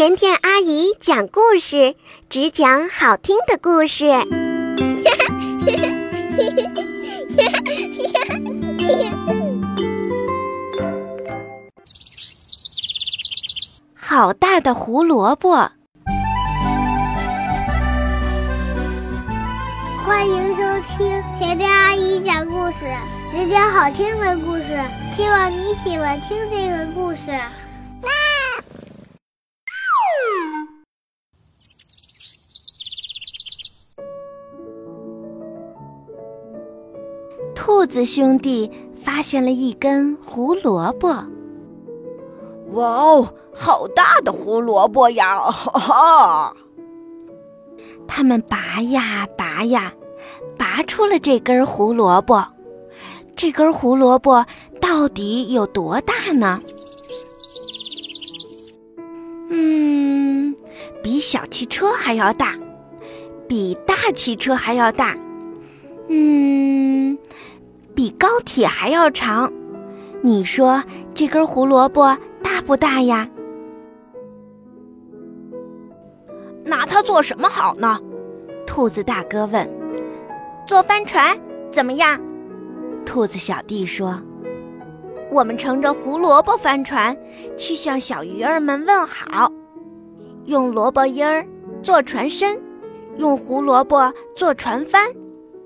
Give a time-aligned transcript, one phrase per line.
[0.00, 1.94] 甜甜阿姨讲故事，
[2.30, 4.06] 只讲好听的故事。
[13.94, 15.70] 好大的胡萝卜！
[20.06, 20.62] 欢迎收
[20.96, 22.86] 听甜甜阿姨讲故事，
[23.30, 24.80] 只讲好听的故事。
[25.14, 27.38] 希望你喜欢听这个故事。
[37.62, 38.70] 兔子兄弟
[39.04, 41.08] 发现了一根胡萝卜。
[42.70, 45.38] 哇哦，好大的胡萝卜呀！
[45.50, 46.56] 哈哈。
[48.08, 49.92] 他们拔呀拔呀，
[50.56, 52.42] 拔出了这根胡萝卜。
[53.36, 54.46] 这根胡萝卜
[54.80, 56.58] 到底有多大呢？
[59.50, 60.56] 嗯，
[61.02, 62.58] 比小汽车还要大，
[63.46, 65.14] 比大汽车还要大。
[66.08, 67.18] 嗯，
[68.40, 69.52] 铁还要长。
[70.22, 70.82] 你说
[71.14, 73.28] 这根胡萝卜大不大呀？
[76.64, 77.98] 拿它做什么好呢？
[78.66, 79.68] 兔子大哥问。
[80.66, 81.36] 做帆船
[81.70, 82.20] 怎么样？
[83.04, 84.20] 兔子小弟说。
[85.32, 87.16] 我们乘着胡萝卜帆船
[87.56, 89.50] 去向小鱼儿们问好，
[90.44, 91.46] 用萝卜缨儿
[91.82, 92.60] 做船身，
[93.16, 95.06] 用胡萝卜做船帆。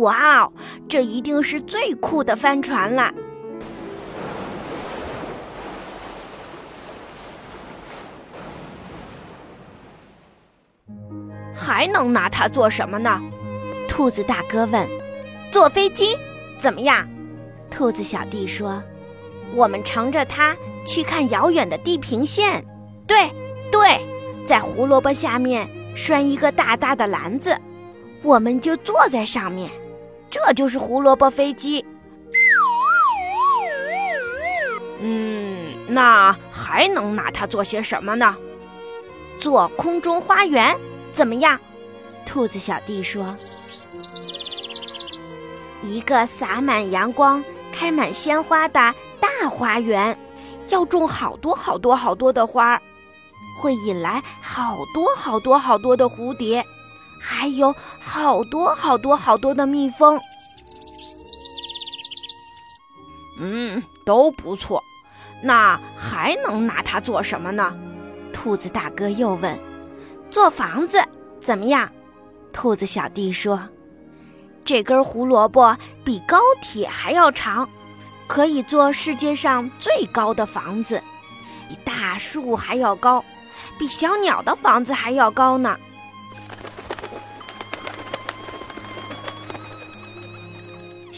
[0.00, 0.52] 哇哦，
[0.88, 3.12] 这一定是最酷的帆船了！
[11.54, 13.20] 还能拿它做什么呢？
[13.88, 14.88] 兔子大哥问。
[15.50, 16.16] 坐飞机
[16.58, 17.08] 怎么样？
[17.70, 18.82] 兔子小弟说。
[19.54, 22.62] 我们乘着它去看遥远的地平线。
[23.06, 23.30] 对，
[23.72, 24.06] 对，
[24.44, 27.56] 在胡萝卜下面拴一个大大的篮子，
[28.22, 29.70] 我们就坐在上面。
[30.44, 31.84] 这就是胡萝卜飞机。
[35.00, 38.36] 嗯，那还能拿它做些什么呢？
[39.40, 40.78] 做空中花园
[41.12, 41.58] 怎么样？
[42.24, 43.34] 兔子小弟说
[45.82, 47.42] ：“一个洒满阳光、
[47.72, 50.16] 开满鲜花的大花园，
[50.68, 52.80] 要种好多好多好多的花，
[53.58, 56.64] 会引来好多好多好多的蝴蝶。”
[57.20, 60.20] 还有好多好多好多的蜜蜂，
[63.38, 64.82] 嗯，都不错。
[65.42, 67.76] 那还能拿它做什么呢？
[68.32, 69.58] 兔子大哥又问
[70.30, 70.98] ：“做房子
[71.40, 71.90] 怎么样？”
[72.52, 73.68] 兔子小弟说
[74.64, 77.68] ：“这根胡萝卜比高铁还要长，
[78.26, 81.02] 可以做世界上最高的房子，
[81.68, 83.22] 比大树还要高，
[83.78, 85.78] 比小鸟的房子还要高呢。”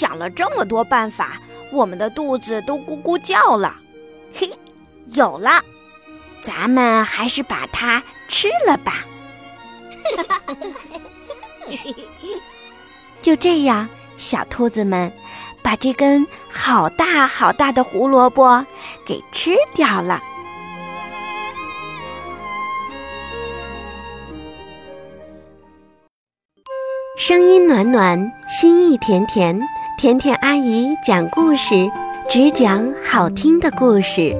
[0.00, 1.38] 想了这么多办法，
[1.70, 3.76] 我们的肚子都咕咕叫了。
[4.32, 4.48] 嘿，
[5.08, 5.62] 有了，
[6.40, 9.04] 咱们还是把它吃了吧。
[13.20, 15.12] 就这样，小兔子们
[15.62, 18.64] 把这根好大好大的胡萝卜
[19.04, 20.18] 给吃掉了。
[27.18, 29.60] 声音暖暖，心意甜甜。
[30.00, 31.74] 甜甜阿姨讲故事，
[32.30, 34.34] 只讲好听的故事。